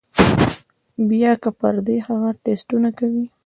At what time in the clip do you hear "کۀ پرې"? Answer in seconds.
1.41-1.95